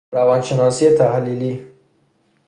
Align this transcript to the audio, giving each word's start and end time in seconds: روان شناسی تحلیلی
روان 0.13 0.41
شناسی 0.41 0.91
تحلیلی 0.97 1.65